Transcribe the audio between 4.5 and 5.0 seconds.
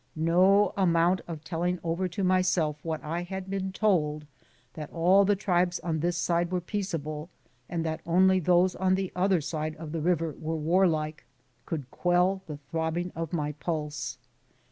that